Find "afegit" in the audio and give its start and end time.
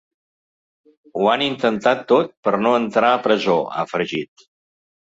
3.89-4.51